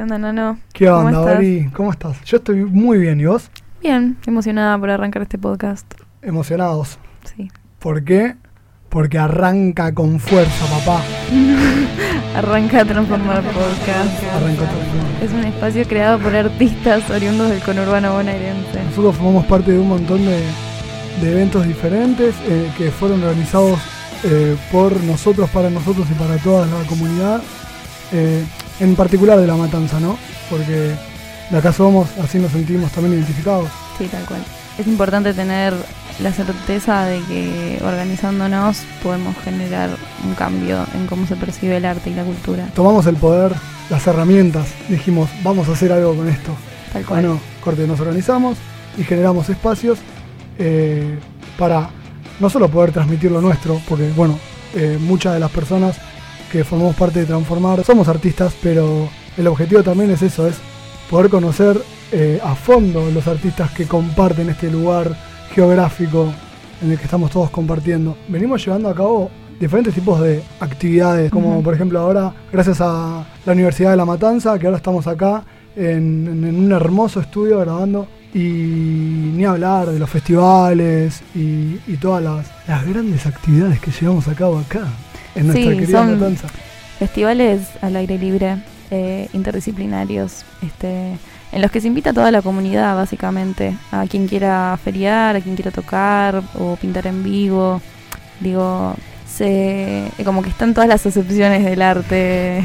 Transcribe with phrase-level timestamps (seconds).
[0.00, 0.58] ¿Qué onda, Nano?
[0.72, 1.36] ¿Qué ¿Cómo onda, estás?
[1.36, 1.70] Ori?
[1.76, 2.24] ¿Cómo estás?
[2.24, 3.50] Yo estoy muy bien, ¿y vos?
[3.82, 5.92] Bien, emocionada por arrancar este podcast.
[6.22, 6.98] Emocionados.
[7.36, 7.50] Sí.
[7.78, 8.34] ¿Por qué?
[8.88, 11.02] Porque arranca con fuerza, papá.
[12.34, 14.24] Arranca a transformar podcast.
[14.36, 15.22] Arranca todo.
[15.26, 18.82] Es un espacio creado por artistas oriundos del conurbano bonaerense.
[18.82, 20.42] Nosotros formamos parte de un montón de,
[21.20, 23.78] de eventos diferentes eh, que fueron organizados
[24.24, 27.42] eh, por nosotros, para nosotros y para toda la comunidad.
[28.12, 28.46] eh,
[28.80, 30.18] en particular de La Matanza, ¿no?
[30.48, 30.94] Porque
[31.50, 33.68] de acá somos, así nos sentimos también identificados.
[33.98, 34.42] Sí, tal cual.
[34.78, 35.74] Es importante tener
[36.22, 39.90] la certeza de que organizándonos podemos generar
[40.24, 42.66] un cambio en cómo se percibe el arte y la cultura.
[42.74, 43.52] Tomamos el poder,
[43.88, 46.52] las herramientas, dijimos, vamos a hacer algo con esto.
[46.92, 47.22] Tal cual.
[47.22, 48.58] Bueno, corte, nos organizamos
[48.98, 49.98] y generamos espacios
[50.58, 51.18] eh,
[51.58, 51.90] para
[52.38, 54.38] no solo poder transmitir lo nuestro, porque bueno,
[54.74, 55.98] eh, muchas de las personas
[56.50, 57.84] que formamos parte de Transformar.
[57.84, 60.56] Somos artistas, pero el objetivo también es eso, es
[61.08, 61.80] poder conocer
[62.12, 65.14] eh, a fondo los artistas que comparten este lugar
[65.54, 66.32] geográfico
[66.82, 68.16] en el que estamos todos compartiendo.
[68.28, 73.52] Venimos llevando a cabo diferentes tipos de actividades, como por ejemplo ahora, gracias a la
[73.52, 75.44] Universidad de La Matanza, que ahora estamos acá
[75.76, 81.96] en, en- en un hermoso estudio grabando, y ni hablar de los festivales y, y
[82.00, 84.84] todas las, las grandes actividades que llevamos a cabo acá,
[85.34, 86.48] en nuestra Sí, querida son- Matanza.
[86.98, 88.56] Festivales al aire libre,
[88.90, 91.16] eh, interdisciplinarios, este,
[91.52, 95.40] en los que se invita a toda la comunidad, básicamente, a quien quiera feriar, a
[95.40, 97.80] quien quiera tocar o pintar en vivo.
[98.40, 98.94] Digo,
[99.26, 102.62] se, como que están todas las acepciones del arte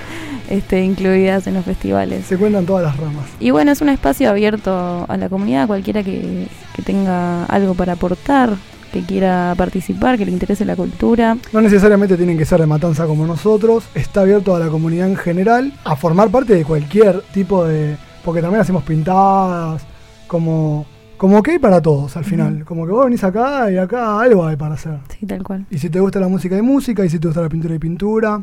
[0.50, 2.26] este, incluidas en los festivales.
[2.26, 3.24] Se cuentan todas las ramas.
[3.40, 7.94] Y bueno, es un espacio abierto a la comunidad, cualquiera que, que tenga algo para
[7.94, 8.50] aportar,
[8.92, 11.36] que quiera participar, que le interese la cultura.
[11.52, 15.16] No necesariamente tienen que ser de Matanza como nosotros, está abierto a la comunidad en
[15.16, 17.96] general a formar parte de cualquier tipo de...
[18.24, 19.82] Porque también hacemos pintadas,
[20.26, 20.86] como,
[21.16, 22.64] como que hay para todos al final.
[22.64, 24.98] Como que vos venís acá y acá algo hay para hacer.
[25.08, 25.66] Sí, tal cual.
[25.70, 27.78] Y si te gusta la música hay música, y si te gusta la pintura hay
[27.78, 28.42] pintura.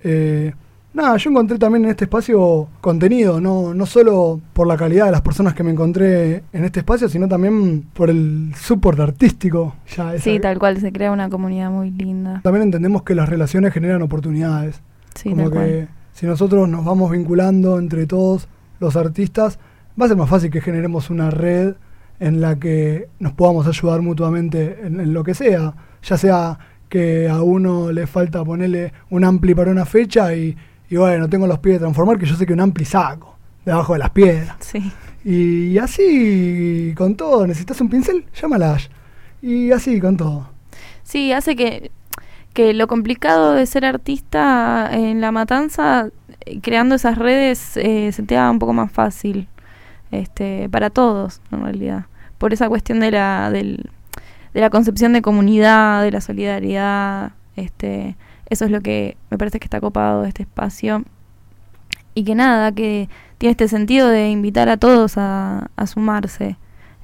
[0.00, 0.52] Eh,
[0.94, 5.12] nada, yo encontré también en este espacio contenido, no, no solo por la calidad de
[5.12, 9.74] las personas que me encontré en este espacio, sino también por el support artístico.
[9.96, 12.40] Ya Sí, tal cual, se crea una comunidad muy linda.
[12.42, 14.82] también entendemos que las relaciones generan oportunidades.
[15.14, 15.88] Sí, como tal que cual.
[16.12, 18.48] si nosotros nos vamos vinculando entre todos
[18.80, 19.58] los artistas,
[20.00, 21.74] va a ser más fácil que generemos una red
[22.20, 25.74] en la que nos podamos ayudar mutuamente en, en lo que sea.
[26.02, 30.56] Ya sea que a uno le falta ponerle un ampli para una fecha y,
[30.92, 33.94] y bueno, tengo los pies de transformar, que yo sé que un ampli saco debajo
[33.94, 34.56] de las piedras.
[34.60, 34.92] Sí,
[35.24, 38.76] Y así con todo, necesitas un pincel, llámala.
[39.40, 40.50] Y así con todo.
[41.02, 41.90] sí, hace que,
[42.52, 46.10] que lo complicado de ser artista en la matanza,
[46.44, 49.48] eh, creando esas redes, eh, se te haga un poco más fácil.
[50.10, 52.04] Este, para todos, en realidad.
[52.36, 53.88] Por esa cuestión de la, del,
[54.52, 58.14] de la concepción de comunidad, de la solidaridad, este,
[58.52, 61.04] eso es lo que me parece que está copado este espacio.
[62.14, 63.08] Y que nada, que
[63.38, 66.58] tiene este sentido de invitar a todos a, sumarse.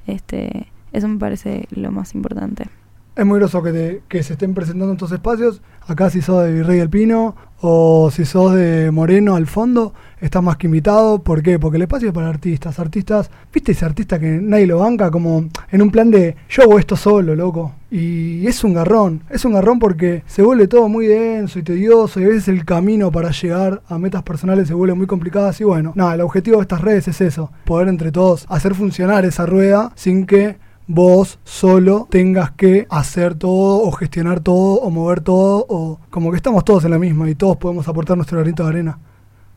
[0.05, 2.67] Este, eso me parece lo más importante.
[3.15, 5.63] Es muy groso que, que se estén presentando estos espacios.
[5.89, 10.43] Acá si sos de Virrey del Pino o si sos de Moreno al fondo, estás
[10.43, 11.23] más que invitado.
[11.23, 11.57] ¿Por qué?
[11.57, 12.77] Porque el espacio es para artistas.
[12.77, 15.09] Artistas, ¿viste ese artista que nadie lo banca?
[15.09, 17.73] Como en un plan de yo hago esto solo, loco.
[17.89, 19.23] Y es un garrón.
[19.31, 22.65] Es un garrón porque se vuelve todo muy denso y tedioso y a veces el
[22.65, 25.51] camino para llegar a metas personales se vuelve muy complicado.
[25.59, 27.51] Y bueno, nada, el objetivo de estas redes es eso.
[27.65, 30.57] Poder entre todos hacer funcionar esa rueda sin que
[30.91, 36.37] vos solo tengas que hacer todo o gestionar todo o mover todo o como que
[36.37, 38.97] estamos todos en la misma y todos podemos aportar nuestro granito de arena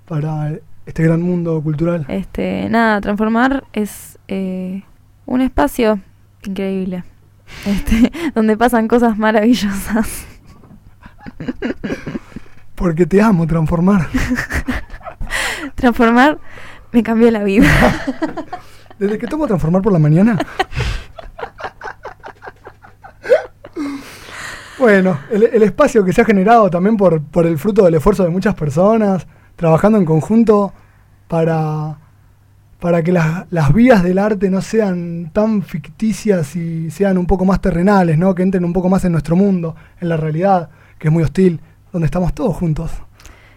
[0.07, 0.53] para
[0.85, 2.05] este gran mundo cultural.
[2.09, 4.83] Este, nada, transformar es eh,
[5.25, 6.01] un espacio
[6.45, 7.03] increíble.
[7.65, 10.27] Este, donde pasan cosas maravillosas.
[12.75, 14.07] Porque te amo transformar.
[15.77, 16.39] Transformar
[16.93, 17.71] me cambió la vida.
[18.99, 20.39] Desde que tomo transformar por la mañana.
[24.83, 28.25] Bueno, el, el espacio que se ha generado también por, por el fruto del esfuerzo
[28.25, 30.73] de muchas personas, trabajando en conjunto
[31.29, 31.99] para,
[32.81, 37.45] para que las, las vías del arte no sean tan ficticias y sean un poco
[37.45, 38.35] más terrenales, ¿no?
[38.35, 40.69] que entren un poco más en nuestro mundo, en la realidad,
[40.99, 41.61] que es muy hostil,
[41.93, 42.91] donde estamos todos juntos.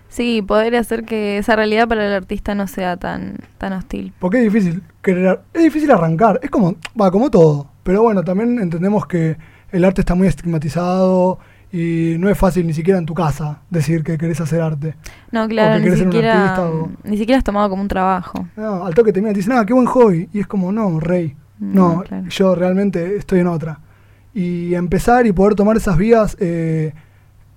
[0.10, 4.14] Sí, poder hacer que esa realidad para el artista no sea tan, tan hostil.
[4.20, 7.68] Porque es difícil querer, es difícil arrancar, es como, va, como todo.
[7.82, 9.38] Pero bueno, también entendemos que
[9.72, 11.40] el arte está muy estigmatizado
[11.72, 14.96] y no es fácil ni siquiera en tu casa decir que querés hacer arte.
[15.32, 17.82] No, claro, que ni querés ser un siquiera, artista o- ni siquiera has tomado como
[17.82, 18.48] un trabajo.
[18.56, 20.30] No, al toque te miran y te dicen, ah, qué buen hobby.
[20.32, 21.36] Y es como, no, rey.
[21.60, 22.28] No, claro.
[22.28, 23.80] yo realmente estoy en otra.
[24.34, 26.94] Y empezar y poder tomar esas vías eh,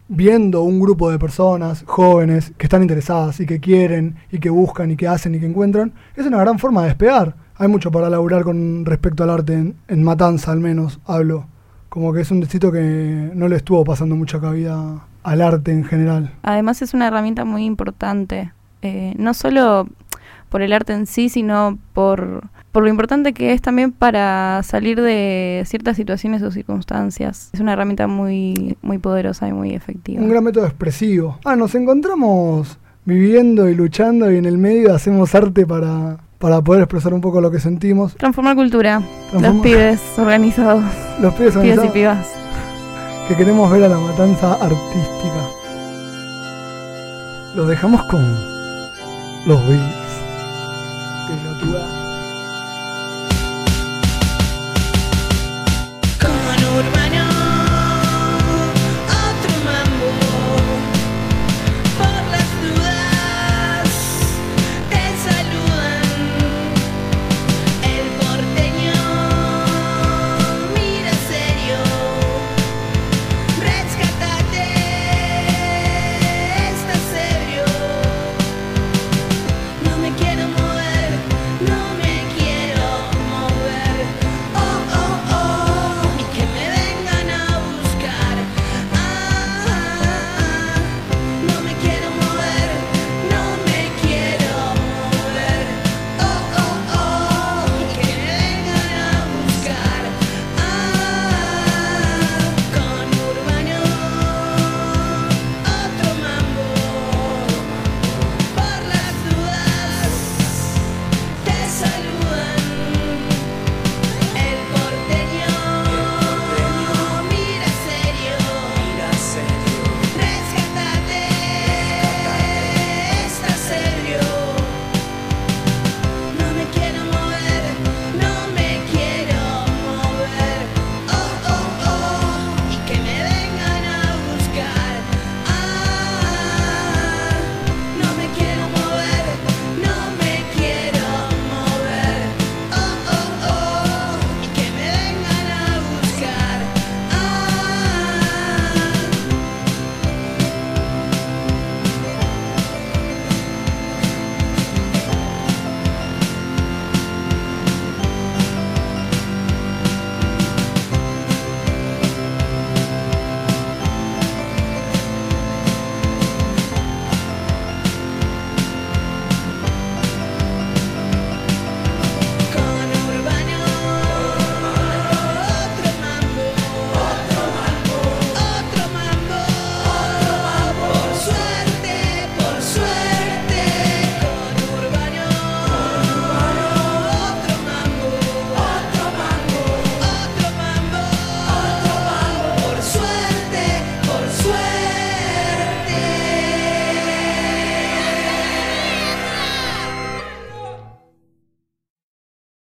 [0.09, 4.91] viendo un grupo de personas jóvenes que están interesadas y que quieren y que buscan
[4.91, 7.35] y que hacen y que encuentran, es una gran forma de despegar.
[7.57, 11.47] Hay mucho para laburar con respecto al arte, en, en Matanza al menos, hablo.
[11.88, 15.85] Como que es un distrito que no le estuvo pasando mucha cabida al arte en
[15.85, 16.32] general.
[16.43, 18.52] Además es una herramienta muy importante,
[18.82, 19.88] eh, no solo
[20.49, 25.00] por el arte en sí, sino por, por lo importante que es también para salir
[25.00, 27.50] de ciertas situaciones o circunstancias.
[27.52, 30.23] Es una herramienta muy, muy poderosa y muy efectiva.
[30.23, 31.38] Un gran método expresivo.
[31.44, 36.82] Ah, nos encontramos viviendo y luchando y en el medio hacemos arte para, para poder
[36.82, 38.14] expresar un poco lo que sentimos.
[38.17, 39.00] Transformar cultura.
[39.32, 40.85] Los Transforma- pibes organizados.
[41.20, 42.26] Los pibes Pibes y organizados pibas.
[43.29, 45.43] que queremos ver a la matanza artística.
[47.56, 48.23] Los dejamos con
[49.46, 50.08] los beats.
[51.29, 51.98] Pelotuda.